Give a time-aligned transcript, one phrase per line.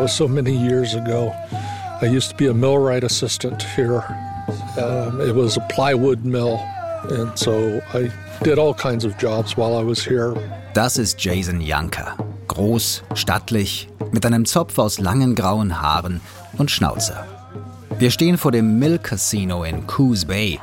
[0.00, 1.32] was so many years ago.
[2.00, 4.02] I used to be a millwright assistant here.
[4.78, 6.58] Um, it was a plywood mill,
[7.10, 8.10] and so I
[8.42, 10.34] did all kinds of jobs while I was here.
[10.72, 12.16] Das ist Jason Janker.
[12.48, 16.20] Groß, stattlich, mit einem Zopf aus langen grauen Haaren
[16.56, 17.14] und Schnauze.
[17.98, 20.58] Wir stehen vor dem Mill Casino in Coos Bay,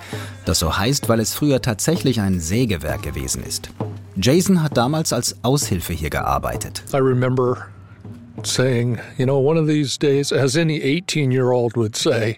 [0.46, 3.70] das so heißt, weil es früher tatsächlich ein Sägewerk gewesen ist.
[4.16, 6.84] Jason hat damals als Aushilfe hier gearbeitet.
[6.92, 7.68] I remember
[8.44, 12.38] saying, you know, one of these days, as any 18 year old would say,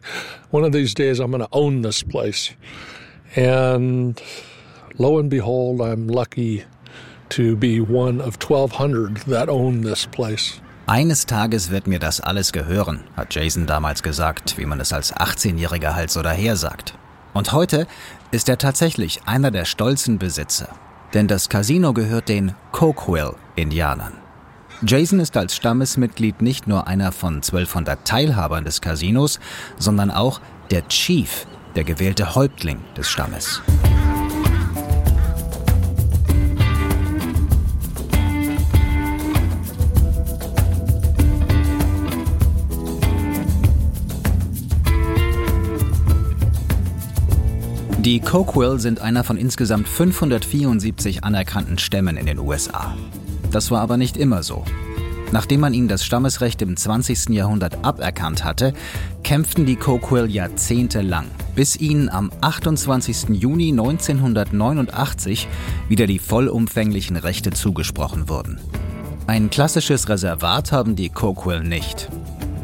[0.52, 2.52] one of these days I'm going to own this place.
[3.36, 4.22] And
[4.98, 6.64] lo and behold, I'm lucky
[7.30, 10.62] to be one of 1,200 that own this place.
[10.88, 15.14] Eines Tages wird mir das alles gehören, hat Jason damals gesagt, wie man es als
[15.14, 16.96] 18-Jähriger halt so daher sagt.
[17.36, 17.86] Und heute
[18.32, 20.70] ist er tatsächlich einer der stolzen Besitzer.
[21.14, 24.19] Denn das Casino gehört den Cokewill-Indianern.
[24.86, 29.40] Jason ist als Stammesmitglied nicht nur einer von 1200 Teilhabern des Casinos,
[29.78, 30.40] sondern auch
[30.72, 33.62] der Chief, der gewählte Häuptling des Stammes.
[48.00, 52.96] Die Cokewill sind einer von insgesamt 574 anerkannten Stämmen in den USA.
[53.52, 54.64] Das war aber nicht immer so.
[55.32, 57.30] Nachdem man ihnen das Stammesrecht im 20.
[57.30, 58.74] Jahrhundert aberkannt hatte,
[59.24, 63.30] kämpften die Coquille jahrzehntelang, bis ihnen am 28.
[63.30, 65.48] Juni 1989
[65.88, 68.60] wieder die vollumfänglichen Rechte zugesprochen wurden.
[69.28, 72.10] Ein klassisches Reservat haben die Coquille nicht.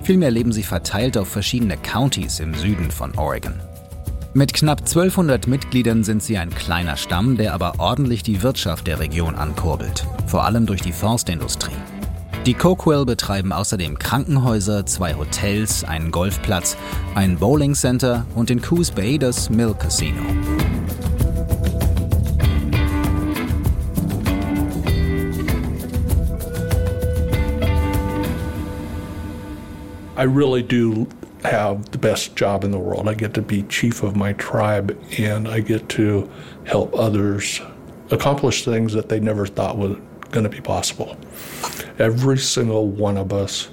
[0.01, 3.53] Vielmehr leben sie verteilt auf verschiedene Countys im Süden von Oregon.
[4.37, 8.99] Mit knapp 1200 Mitgliedern sind sie ein kleiner Stamm, der aber ordentlich die Wirtschaft der
[8.99, 11.77] Region ankurbelt, vor allem durch die Forstindustrie.
[12.45, 16.75] Die Coquille betreiben außerdem Krankenhäuser, zwei Hotels, einen Golfplatz,
[17.15, 20.21] ein Bowling Center und in Coos Bay das Mill Casino.
[30.17, 31.07] I really do
[31.45, 33.07] have the best job in the world.
[33.07, 36.29] I get to be chief of my tribe and I get to
[36.65, 37.61] help others
[38.11, 39.97] accomplish things that they never thought was
[40.31, 41.17] going to be possible.
[41.97, 43.69] Every single one of us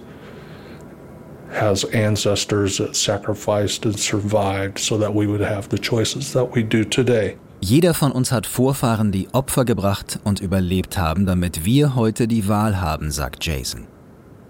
[1.50, 6.62] has ancestors that sacrificed and survived so that we would have the choices that we
[6.62, 7.36] do today.
[7.60, 12.48] Jeder von uns hat Vorfahren, die Opfer gebracht und überlebt haben, damit wir heute die
[12.48, 13.86] Wahl haben, sagt Jason.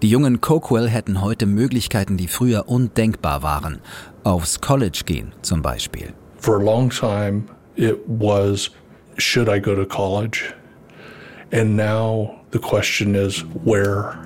[0.03, 3.79] Die jungen Coquell hätten heute Möglichkeiten, die früher undenkbar waren.
[4.25, 6.11] Aufs College gehen zum Beispiel.
[6.39, 7.45] For a long time
[7.77, 8.69] it was
[9.17, 10.53] should I go to college?
[11.53, 14.19] And now the question is where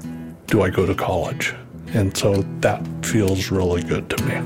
[0.47, 1.53] do I go to college?
[1.93, 4.41] And so that feels really good to me.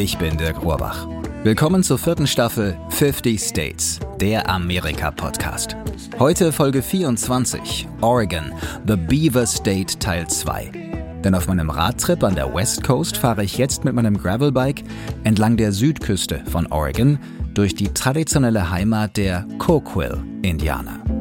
[0.00, 1.06] Ich bin Dirk Rohrbach.
[1.42, 5.76] Willkommen zur vierten Staffel 50 States, der Amerika-Podcast.
[6.18, 8.54] Heute Folge 24, Oregon,
[8.86, 10.70] The Beaver State Teil 2.
[11.22, 14.84] Denn auf meinem Radtrip an der West Coast fahre ich jetzt mit meinem Gravelbike
[15.24, 17.18] entlang der Südküste von Oregon
[17.52, 21.19] durch die traditionelle Heimat der Coquille-Indianer.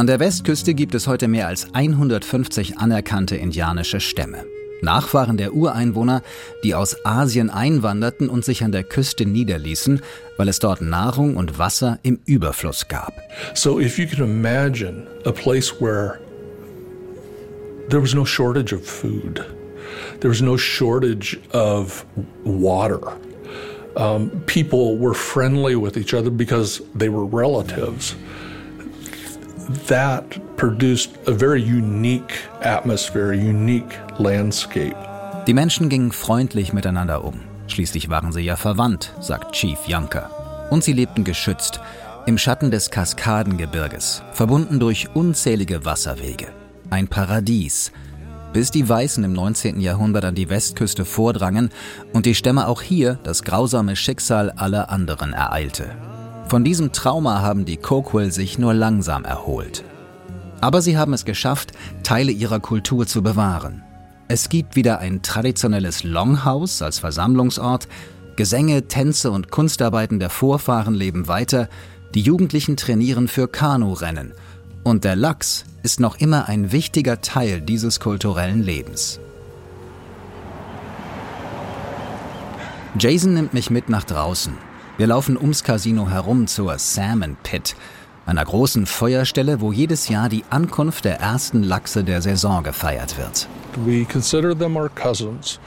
[0.00, 4.46] An der Westküste gibt es heute mehr als 150 anerkannte indianische Stämme.
[4.80, 6.22] Nachfahren der Ureinwohner,
[6.64, 10.00] die aus Asien einwanderten und sich an der Küste niederließen,
[10.38, 13.12] weil es dort Nahrung und Wasser im Überfluss gab.
[13.52, 16.18] So if you can imagine a place where
[17.90, 19.44] there was no shortage of food,
[20.20, 22.06] there was no shortage of
[22.44, 23.02] water.
[23.96, 28.16] Um, people were friendly with each other because they were relatives.
[29.86, 30.24] That
[30.56, 34.96] produced a very unique atmosphere, a unique landscape.
[35.46, 37.40] Die Menschen gingen freundlich miteinander um.
[37.66, 40.30] Schließlich waren sie ja verwandt, sagt Chief Janker.
[40.70, 41.80] Und sie lebten geschützt,
[42.26, 46.48] im Schatten des Kaskadengebirges, verbunden durch unzählige Wasserwege.
[46.90, 47.92] Ein Paradies,
[48.52, 49.80] bis die Weißen im 19.
[49.80, 51.70] Jahrhundert an die Westküste vordrangen
[52.12, 55.90] und die Stämme auch hier das grausame Schicksal aller anderen ereilte.
[56.50, 59.84] Von diesem Trauma haben die Coquille sich nur langsam erholt.
[60.60, 61.70] Aber sie haben es geschafft,
[62.02, 63.84] Teile ihrer Kultur zu bewahren.
[64.26, 67.86] Es gibt wieder ein traditionelles Longhouse als Versammlungsort,
[68.34, 71.68] Gesänge, Tänze und Kunstarbeiten der Vorfahren leben weiter,
[72.16, 74.32] die Jugendlichen trainieren für Kanurennen
[74.82, 79.20] und der Lachs ist noch immer ein wichtiger Teil dieses kulturellen Lebens.
[82.98, 84.69] Jason nimmt mich mit nach draußen.
[85.00, 87.74] Wir laufen ums Casino herum zur Salmon Pit,
[88.26, 93.48] einer großen Feuerstelle, wo jedes Jahr die Ankunft der ersten Lachse der Saison gefeiert wird.
[93.86, 95.58] We consider them our cousins.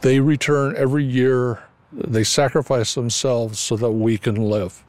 [0.00, 1.60] They return every year.
[1.92, 4.82] They sacrifice themselves so that we can live.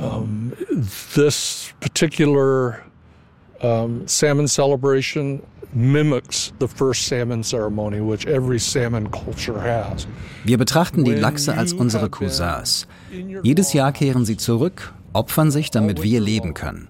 [0.00, 0.54] Um,
[1.14, 2.80] this particular
[3.62, 5.42] um, salmon celebration
[5.74, 10.06] mimics the first salmon ceremony, which every salmon culture has.
[10.44, 12.86] Wir betrachten die Lachse als unsere Cousins.
[13.42, 16.88] Jedes Jahr kehren sie zurück, opfern sich, damit wir leben können.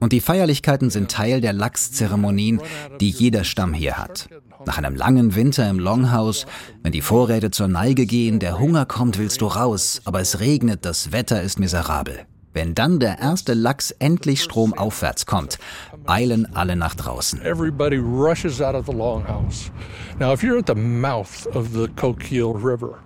[0.00, 2.60] Und die Feierlichkeiten sind Teil der Lachszeremonien,
[3.00, 4.28] die jeder Stamm hier hat.
[4.66, 6.46] Nach einem langen Winter im Longhouse,
[6.82, 10.84] wenn die Vorräte zur Neige gehen, der Hunger kommt, willst du raus, aber es regnet,
[10.84, 12.26] das Wetter ist miserabel.
[12.54, 15.58] Wenn dann der erste Lachs endlich stromaufwärts kommt,
[16.06, 17.40] eilen alle nach draußen.
[17.42, 19.70] Everybody rushes out of the longhouse.
[20.18, 22.98] Now, if you're at the mouth of the Coquille River,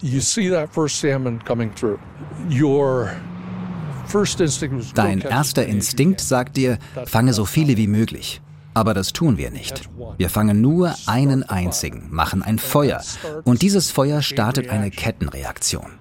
[0.00, 1.98] you see that first salmon coming through.
[2.48, 3.10] Your
[4.94, 8.40] Dein erster Instinkt sagt dir, fange so viele wie möglich.
[8.74, 9.88] Aber das tun wir nicht.
[10.16, 13.00] Wir fangen nur einen einzigen, machen ein Feuer.
[13.44, 15.99] Und dieses Feuer startet eine Kettenreaktion.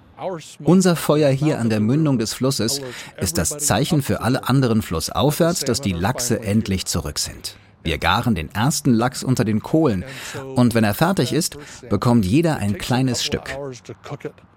[0.64, 2.82] Unser Feuer hier an der Mündung des Flusses
[3.18, 7.58] ist das Zeichen für alle anderen flussaufwärts, dass die Lachse endlich zurück sind.
[7.82, 10.04] Wir garen den ersten Lachs unter den Kohlen
[10.56, 11.58] und wenn er fertig ist,
[11.90, 13.58] bekommt jeder ein kleines Stück.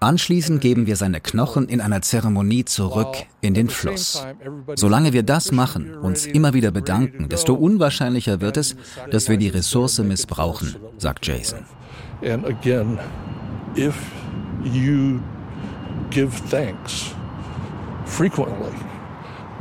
[0.00, 4.26] Anschließend geben wir seine Knochen in einer Zeremonie zurück in den Fluss.
[4.74, 8.74] Solange wir das machen, uns immer wieder bedanken, desto unwahrscheinlicher wird es,
[9.10, 11.60] dass wir die Ressource missbrauchen, sagt Jason.
[12.24, 12.98] And again,
[13.76, 13.94] if
[14.64, 15.20] you
[16.12, 17.14] give thanks
[18.04, 18.72] frequently,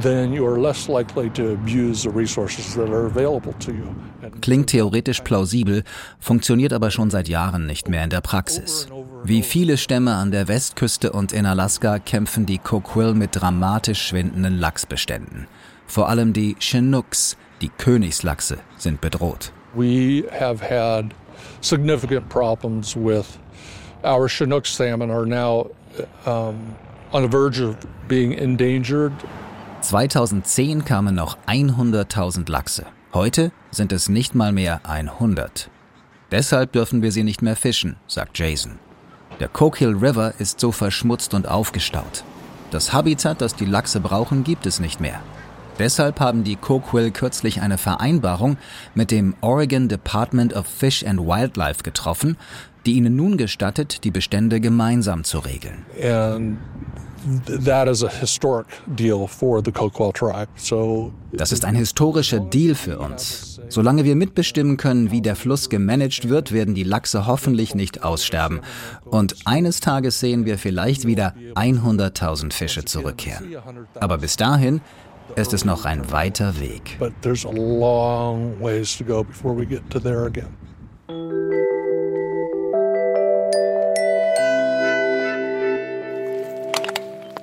[0.01, 3.95] then you are less likely to abuse the resources that are available to you.
[4.41, 5.83] Klingt theoretisch plausibel,
[6.19, 8.87] funktioniert aber schon seit Jahren nicht mehr in der Praxis.
[9.23, 14.59] Wie viele Stämme an der Westküste und in Alaska kämpfen die Coquille mit dramatisch schwindenden
[14.59, 15.47] Lachsbeständen.
[15.87, 19.51] Vor allem die Chinooks, die Königslachse, sind bedroht.
[19.73, 21.13] We have had
[21.61, 23.25] significant problems with
[24.03, 25.69] our Chinook salmon are now
[26.25, 26.75] um,
[27.11, 27.75] on the verge of
[28.07, 29.13] being endangered.
[29.81, 32.85] 2010 kamen noch 100.000 Lachse.
[33.13, 35.69] Heute sind es nicht mal mehr 100.
[36.31, 38.79] Deshalb dürfen wir sie nicht mehr fischen, sagt Jason.
[39.39, 42.23] Der Coquille River ist so verschmutzt und aufgestaut.
[42.69, 45.19] Das Habitat, das die Lachse brauchen, gibt es nicht mehr.
[45.79, 48.57] Deshalb haben die Coquille kürzlich eine Vereinbarung
[48.93, 52.37] mit dem Oregon Department of Fish and Wildlife getroffen,
[52.85, 55.85] die ihnen nun gestattet, die Bestände gemeinsam zu regeln.
[61.31, 63.59] Das ist ein historischer Deal für uns.
[63.69, 68.61] Solange wir mitbestimmen können, wie der Fluss gemanagt wird, werden die Lachse hoffentlich nicht aussterben.
[69.05, 73.55] Und eines Tages sehen wir vielleicht wieder 100.000 Fische zurückkehren.
[73.99, 74.81] Aber bis dahin
[75.35, 76.97] ist es noch ein weiter Weg.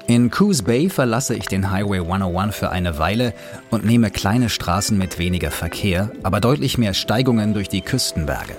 [0.08, 3.34] In Coos Bay verlasse ich den Highway 101 für eine Weile
[3.68, 8.56] und nehme kleine Straßen mit weniger Verkehr, aber deutlich mehr Steigungen durch die Küstenberge.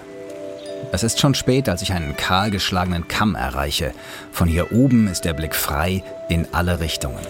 [0.91, 3.93] Es ist schon spät, als ich einen kahlgeschlagenen Kamm erreiche.
[4.31, 7.25] Von hier oben ist der Blick frei in alle Richtungen.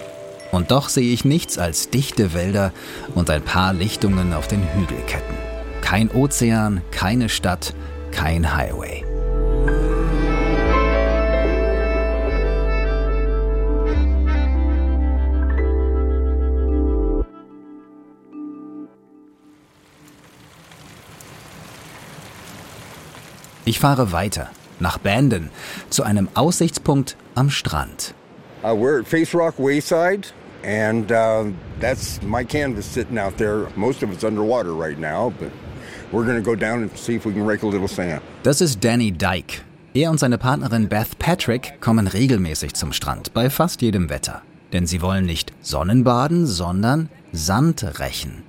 [0.51, 2.73] Und doch sehe ich nichts als dichte Wälder
[3.15, 5.37] und ein paar Lichtungen auf den Hügelketten.
[5.79, 7.73] Kein Ozean, keine Stadt,
[8.11, 9.08] kein Highway.
[23.69, 24.49] Ich fahre weiter,
[24.79, 25.51] nach Bandon,
[25.91, 28.15] zu einem Aussichtspunkt am Strand.
[28.63, 30.29] Uh, we're at Face Rock Wayside,
[30.63, 31.45] and uh,
[31.79, 33.67] that's my canvas sitting out there.
[33.75, 35.51] Most of it's underwater right now, but
[36.11, 38.23] we're going to go down and see if we can rake a little sand.
[38.41, 39.61] Das ist Danny Dyke.
[39.93, 44.41] Er und seine Partnerin Beth Patrick kommen regelmäßig zum Strand, bei fast jedem Wetter.
[44.73, 48.48] Denn sie wollen nicht Sonnenbaden, sondern Sand rächen.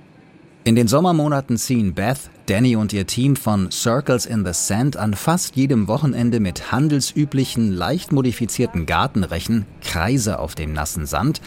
[0.63, 5.15] In den Sommermonaten ziehen Beth, Danny und ihr Team von Circles in the Sand an
[5.15, 11.41] fast jedem Wochenende mit handelsüblichen, leicht modifizierten Gartenrechen Kreise auf dem nassen Sand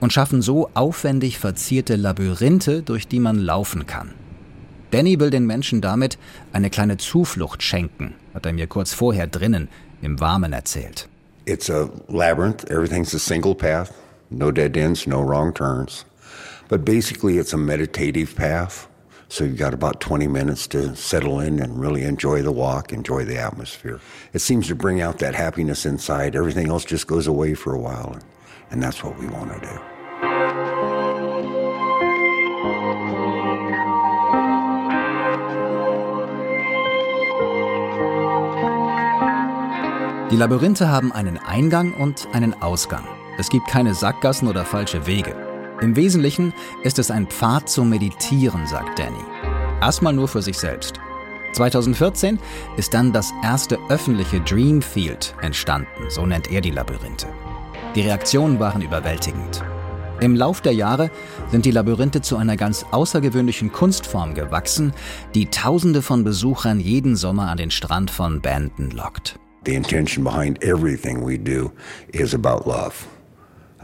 [0.00, 4.14] und schaffen so aufwendig verzierte Labyrinthe, durch die man laufen kann.
[4.90, 6.18] Danny will den Menschen damit
[6.52, 9.68] eine kleine Zuflucht schenken, hat er mir kurz vorher drinnen
[10.02, 11.08] im Warmen erzählt.
[11.44, 12.68] It's a labyrinth.
[12.68, 13.92] Everything's a single path.
[14.30, 16.04] No dead ends, no wrong turns.
[16.68, 18.88] But basically, it's a meditative path.
[19.28, 23.24] So you've got about 20 minutes to settle in and really enjoy the walk, enjoy
[23.24, 24.00] the atmosphere.
[24.32, 26.36] It seems to bring out that happiness inside.
[26.36, 28.16] Everything else just goes away for a while.
[28.70, 29.80] And that's what we want to do.
[40.30, 43.06] Die Labyrinthe haben einen Eingang und einen Ausgang.
[43.38, 45.45] Es gibt keine Sackgassen oder falsche Wege.
[45.82, 46.54] Im Wesentlichen
[46.84, 49.22] ist es ein Pfad zum Meditieren, sagt Danny.
[49.82, 50.94] Erstmal nur für sich selbst.
[51.52, 52.38] 2014
[52.78, 57.26] ist dann das erste öffentliche Dreamfield entstanden, so nennt er die Labyrinthe.
[57.94, 59.62] Die Reaktionen waren überwältigend.
[60.20, 61.10] Im Lauf der Jahre
[61.50, 64.94] sind die Labyrinthe zu einer ganz außergewöhnlichen Kunstform gewachsen,
[65.34, 69.38] die Tausende von Besuchern jeden Sommer an den Strand von Bandon lockt.
[69.66, 71.70] The intention behind everything we do
[72.12, 72.94] is about love.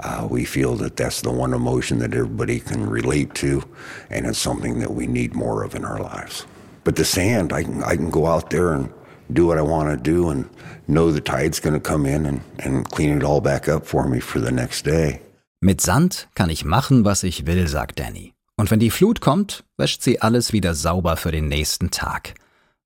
[0.03, 3.63] Uh, we feel that that's the one emotion that everybody can relate to,
[4.11, 6.45] and it's something that we need more of in our lives.
[6.85, 8.91] But the sand, I can, I can go out there and
[9.33, 10.49] do what I want to do and
[10.89, 14.09] know the tide's going to come in and, and clean it all back up for
[14.09, 15.21] me for the next day.
[15.61, 18.33] Mit Sand kann ich machen, was ich will, sagt Danny.
[18.57, 22.35] Und wenn die Flut kommt, wäscht sie alles wieder sauber für den nächsten Tag.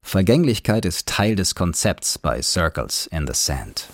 [0.02, 3.88] Vergänglichkeit ist Teil des Konzepts bei Circles in the Sand.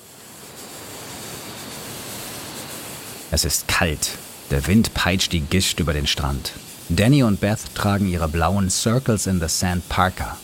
[3.35, 4.11] Es ist kalt.
[4.51, 6.53] Der Wind peitscht die Gischt über den Strand.
[6.91, 10.37] Danny und Beth tragen ihre blauen Circles in the Sand Parker.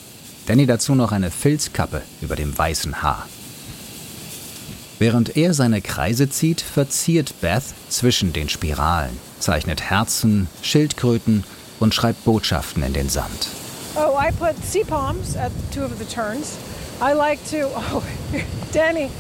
[0.47, 3.29] Danny dazu noch eine Filzkappe über dem weißen Haar.
[4.99, 11.45] Während er seine Kreise zieht, verziert Beth zwischen den Spiralen, zeichnet Herzen, Schildkröten
[11.81, 13.49] und schreibt Botschaften in den Sand.
[13.97, 16.57] Oh, I put sea palms at two of the turns.
[17.03, 17.67] I like to.
[17.67, 18.03] Oh,
[18.73, 19.11] Danny.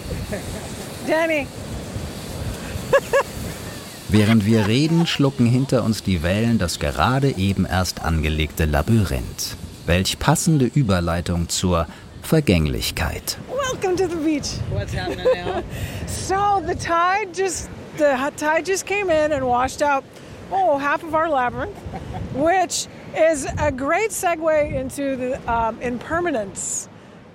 [1.06, 1.46] Danny.
[4.10, 9.54] Während wir reden, schlucken hinter uns die Wellen das gerade eben erst angelegte Labyrinth.
[9.84, 11.86] Welch passende Überleitung zur
[12.22, 13.36] Vergänglichkeit.
[13.48, 14.60] Welcome to the beach.
[14.72, 15.62] What's happening now?
[16.06, 20.04] So the tide just the tide just came in and washed out
[20.50, 21.76] oh half of our labyrinth,
[22.34, 26.88] which is a great segue into the um, impermanence.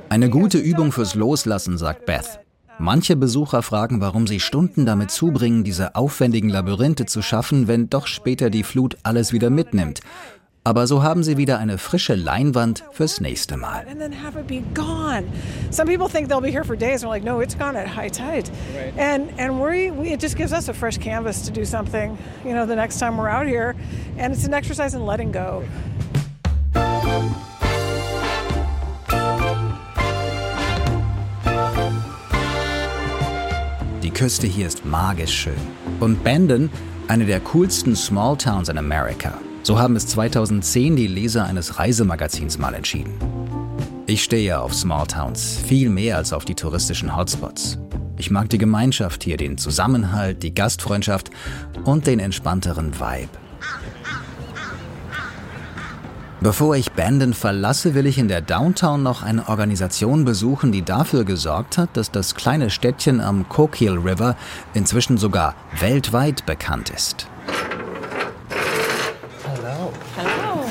[0.10, 2.43] Eine gute Übung fürs Loslassen, sagt Beth.
[2.84, 8.08] Manche Besucher fragen, warum sie Stunden damit zubringen, diese aufwendigen Labyrinthe zu schaffen, wenn doch
[8.08, 10.02] später die Flut alles wieder mitnimmt.
[10.66, 13.86] Aber so haben sie wieder eine frische Leinwand fürs nächste Mal.
[34.24, 35.53] Küste hier ist magisch schön.
[36.00, 36.70] Und Bandon,
[37.10, 39.38] eine der coolsten Small Towns in America.
[39.63, 43.12] So haben es 2010 die Leser eines Reisemagazins mal entschieden.
[44.06, 47.80] Ich stehe ja auf Small Towns, viel mehr als auf die touristischen Hotspots.
[48.18, 51.30] Ich mag die Gemeinschaft hier, den Zusammenhalt, die Gastfreundschaft
[51.84, 53.43] und den entspannteren Vibe.
[56.44, 61.24] Bevor ich Bandon verlasse, will ich in der Downtown noch eine Organisation besuchen, die dafür
[61.24, 64.36] gesorgt hat, dass das kleine Städtchen am Coquille River
[64.74, 67.28] inzwischen sogar weltweit bekannt ist.
[69.46, 69.94] Hello.
[70.18, 70.66] Hello.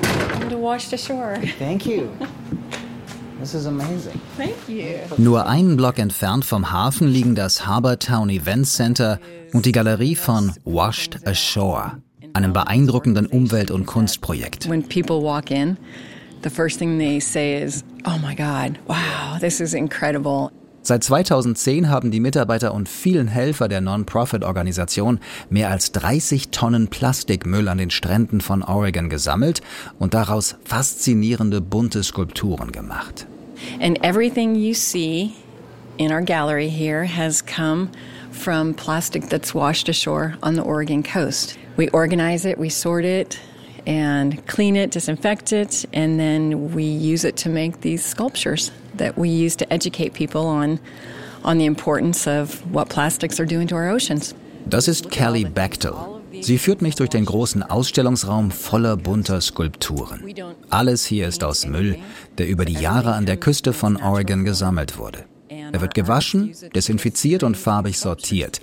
[0.00, 1.38] Welcome to Wash the Shore.
[1.60, 2.08] Thank you.
[3.38, 4.20] This is amazing.
[4.36, 4.98] Thank you.
[5.18, 9.20] Nur einen Block entfernt vom Hafen liegen das Harbortown Event Center
[9.52, 11.92] und die Galerie von Washed Ashore,
[12.38, 14.68] einem beeindruckenden Umwelt- und Kunstprojekt.
[14.68, 15.76] When people walk in,
[16.44, 18.78] the first thing they say is, "Oh my God!
[18.86, 20.50] Wow, this is incredible."
[20.82, 25.18] Seit 2010 haben die Mitarbeiter und vielen Helfer der Non-Profit-Organisation
[25.50, 29.60] mehr als 30 Tonnen Plastikmüll an den Stränden von Oregon gesammelt
[29.98, 33.26] und daraus faszinierende bunte Skulpturen gemacht.
[33.82, 35.32] And everything you see
[35.98, 37.88] in our gallery here has come
[38.30, 41.58] from plastic that's washed ashore on the Oregon coast.
[41.76, 43.38] We organize it, we sort it,
[43.86, 49.16] and clean it, disinfect it, and then we use it to make these sculptures that
[49.16, 50.78] we use to educate people on
[51.44, 54.34] on the importance of what plastics are doing to our oceans.
[54.66, 55.94] Das ist Kelly Bechtel.
[56.42, 60.22] Sie führt mich durch den großen Ausstellungsraum voller bunter Skulpturen.
[60.68, 61.96] Alles hier ist aus Müll,
[62.36, 65.24] der über die Jahre an der Küste von Oregon gesammelt wurde.
[65.72, 68.60] Er wird gewaschen, desinfiziert und farbig sortiert.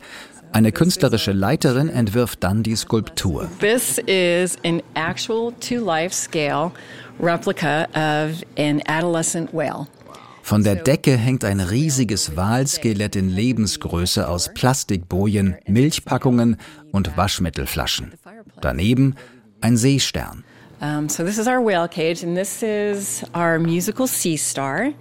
[0.52, 3.50] Eine künstlerische Leiterin entwirft dann die Skulptur.
[3.60, 6.72] This is an actual to life scale
[7.20, 9.88] replica of an adolescent whale.
[10.44, 16.58] Von der Decke hängt ein riesiges Walskelett in Lebensgröße aus Plastikbojen, Milchpackungen
[16.92, 18.14] und Waschmittelflaschen.
[18.62, 19.16] Daneben
[19.62, 20.44] ein Seestern.
[20.82, 24.92] Um, so this is our whale cage, and this is our musical sea star.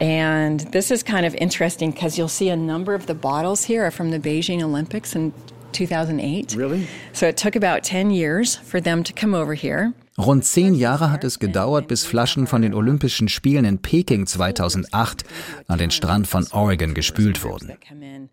[0.00, 3.84] And this is kind of interesting because you'll see a number of the bottles here
[3.84, 5.32] are from the Beijing Olympics in
[5.72, 6.54] 2008.
[6.54, 6.86] Really?
[7.12, 9.92] So it took about 10 years for them to come over here.
[10.18, 15.24] Rund zehn Jahre hat es gedauert, bis Flaschen von den Olympischen Spielen in Peking 2008
[15.68, 17.74] an den Strand von Oregon gespült wurden.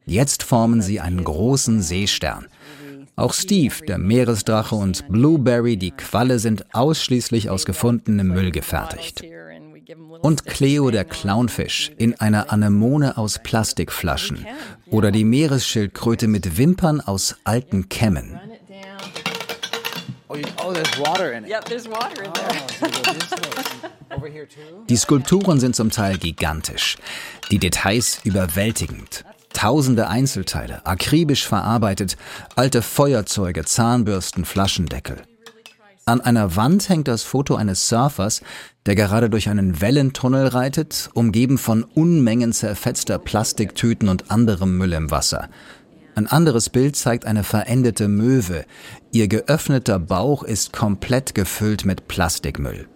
[0.07, 2.47] Jetzt formen sie einen großen Seestern.
[3.15, 9.23] Auch Steve, der Meeresdrache und Blueberry, die Qualle, sind ausschließlich aus gefundenem Müll gefertigt.
[10.25, 14.43] Und Cleo, der Clownfisch, in einer Anemone aus Plastikflaschen.
[14.89, 18.39] Oder die Meeresschildkröte mit Wimpern aus alten Kämmen.
[20.27, 20.73] Oh, oh,
[24.47, 24.85] too?
[24.89, 26.97] Die Skulpturen sind zum Teil gigantisch,
[27.51, 29.25] die Details überwältigend.
[29.53, 32.17] Tausende Einzelteile, akribisch verarbeitet,
[32.55, 35.17] alte Feuerzeuge, Zahnbürsten, Flaschendeckel.
[36.07, 38.43] An einer Wand hängt das Foto eines Surfers,
[38.85, 45.09] der gerade durch einen Wellentunnel reitet, umgeben von Unmengen zerfetzter Plastiktüten und anderem Müll im
[45.09, 45.49] Wasser.
[46.13, 48.65] Ein anderes Bild zeigt eine verendete Möwe.
[49.11, 52.87] Ihr geöffneter Bauch ist komplett gefüllt mit Plastikmüll.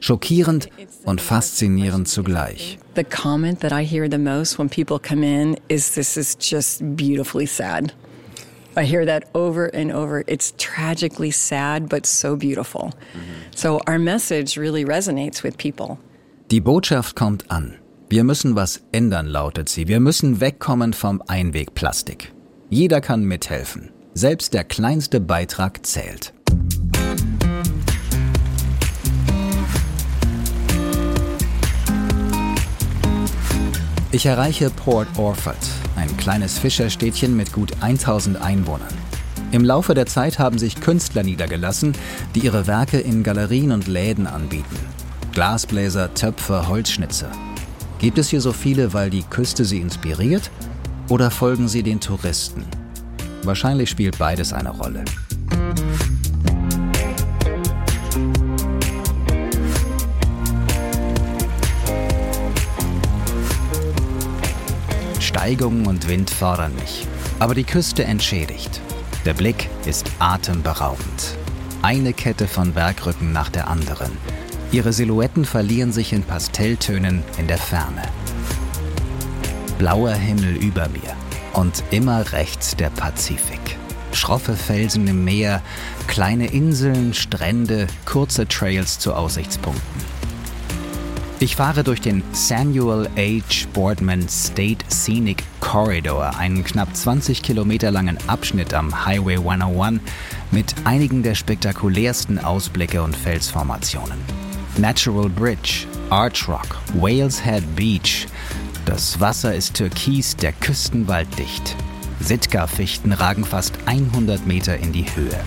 [0.00, 0.70] Schockierend
[1.04, 2.78] und faszinierend zugleich.
[2.94, 6.80] The comment that I hear the most when people come in is this is just
[6.96, 7.92] beautifully sad.
[8.78, 10.22] I hear that over and over.
[10.26, 12.92] It's tragically sad, but so beautiful.
[13.54, 15.98] So our message really resonates with people.
[16.50, 17.78] Die Botschaft kommt an.
[18.10, 19.88] Wir müssen was ändern, lautet sie.
[19.88, 22.32] Wir müssen wegkommen vom Einwegplastik.
[22.68, 23.90] Jeder kann mithelfen.
[24.14, 26.32] Selbst der kleinste Beitrag zählt.
[34.12, 35.56] Ich erreiche Port Orford,
[35.96, 38.92] ein kleines Fischerstädtchen mit gut 1000 Einwohnern.
[39.52, 41.94] Im Laufe der Zeit haben sich Künstler niedergelassen,
[42.34, 44.76] die ihre Werke in Galerien und Läden anbieten.
[45.32, 47.30] Glasbläser, Töpfer, Holzschnitzer.
[47.98, 50.50] Gibt es hier so viele, weil die Küste sie inspiriert?
[51.08, 52.64] Oder folgen sie den Touristen?
[53.42, 55.04] Wahrscheinlich spielt beides eine Rolle.
[65.46, 67.06] Steigungen und Wind fordern mich,
[67.38, 68.80] aber die Küste entschädigt.
[69.24, 71.36] Der Blick ist atemberaubend.
[71.82, 74.10] Eine Kette von Bergrücken nach der anderen.
[74.72, 78.02] Ihre Silhouetten verlieren sich in Pastelltönen in der Ferne.
[79.78, 81.14] Blauer Himmel über mir
[81.52, 83.76] und immer rechts der Pazifik.
[84.10, 85.62] Schroffe Felsen im Meer,
[86.08, 90.25] kleine Inseln, Strände, kurze Trails zu Aussichtspunkten.
[91.38, 93.66] Ich fahre durch den Samuel H.
[93.74, 100.00] Boardman State Scenic Corridor, einen knapp 20 Kilometer langen Abschnitt am Highway 101
[100.50, 104.16] mit einigen der spektakulärsten Ausblicke und Felsformationen.
[104.78, 108.26] Natural Bridge, Arch Rock, Whales Head Beach.
[108.86, 111.76] Das Wasser ist türkis, der Küstenwald dicht.
[112.20, 115.38] Sitka-Fichten ragen fast 100 Meter in die Höhe.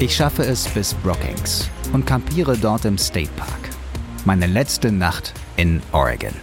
[0.00, 3.70] Ich schaffe es bis Brookings und campiere dort im State Park.
[4.24, 6.34] Meine letzte Nacht in Oregon.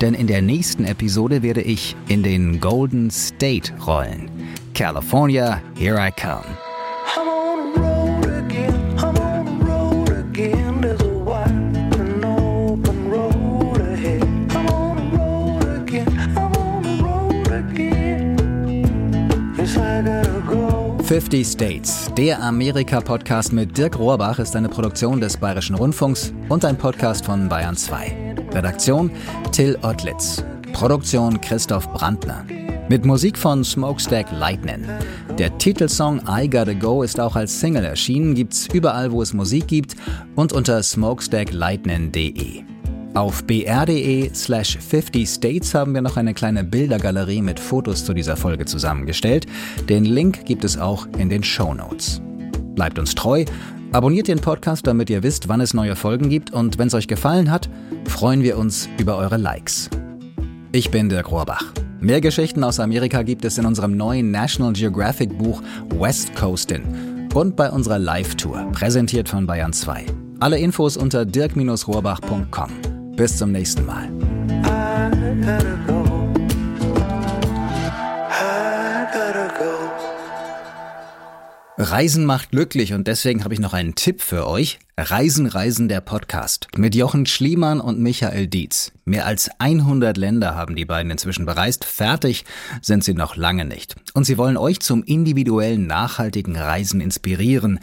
[0.00, 4.28] Denn in der nächsten Episode werde ich in den Golden State rollen.
[4.74, 6.44] California, here I come.
[21.14, 26.76] 50 States, der Amerika-Podcast mit Dirk Rohrbach ist eine Produktion des Bayerischen Rundfunks und ein
[26.76, 28.46] Podcast von Bayern 2.
[28.50, 29.12] Redaktion
[29.52, 30.42] Till Ottlitz.
[30.72, 32.44] Produktion Christoph Brandner.
[32.88, 34.88] Mit Musik von Smokestack Lightning.
[35.38, 39.68] Der Titelsong I Gotta Go ist auch als Single erschienen, gibt's überall, wo es Musik
[39.68, 39.94] gibt
[40.34, 42.73] und unter smokestacklightning.de.
[43.14, 48.36] Auf br.de slash 50 States haben wir noch eine kleine Bildergalerie mit Fotos zu dieser
[48.36, 49.46] Folge zusammengestellt.
[49.88, 52.20] Den Link gibt es auch in den Show Notes.
[52.74, 53.44] Bleibt uns treu,
[53.92, 57.06] abonniert den Podcast, damit ihr wisst, wann es neue Folgen gibt und wenn es euch
[57.06, 57.70] gefallen hat,
[58.08, 59.88] freuen wir uns über eure Likes.
[60.72, 61.72] Ich bin Dirk Rohrbach.
[62.00, 67.54] Mehr Geschichten aus Amerika gibt es in unserem neuen National Geographic Buch West Coastin' und
[67.54, 70.04] bei unserer Live-Tour, präsentiert von Bayern 2.
[70.40, 72.93] Alle Infos unter dirk-rohrbach.com.
[73.16, 74.08] Bis zum nächsten Mal.
[81.76, 84.78] Reisen macht glücklich und deswegen habe ich noch einen Tipp für euch.
[84.96, 86.68] Reisen, Reisen, der Podcast.
[86.76, 88.92] Mit Jochen Schliemann und Michael Dietz.
[89.04, 91.84] Mehr als 100 Länder haben die beiden inzwischen bereist.
[91.84, 92.44] Fertig
[92.80, 93.96] sind sie noch lange nicht.
[94.14, 97.80] Und sie wollen euch zum individuellen, nachhaltigen Reisen inspirieren,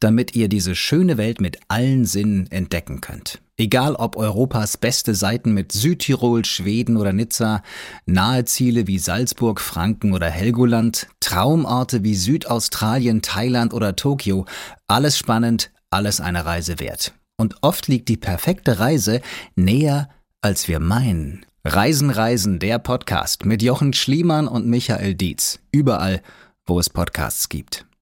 [0.00, 3.40] damit ihr diese schöne Welt mit allen Sinnen entdecken könnt.
[3.56, 7.62] Egal ob Europas beste Seiten mit Südtirol, Schweden oder Nizza,
[8.04, 14.44] nahe Ziele wie Salzburg, Franken oder Helgoland, Traumorte wie Südaustralien, Thailand oder Tokio,
[14.88, 17.14] alles spannend, alles eine Reise wert.
[17.36, 19.20] Und oft liegt die perfekte Reise
[19.54, 20.08] näher,
[20.40, 21.46] als wir meinen.
[21.64, 25.60] Reisen, Reisen, der Podcast mit Jochen Schliemann und Michael Dietz.
[25.70, 26.22] Überall,
[26.66, 27.86] wo es Podcasts gibt.